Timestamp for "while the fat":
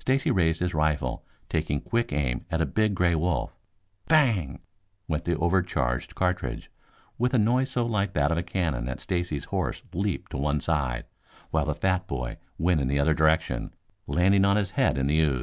11.52-12.08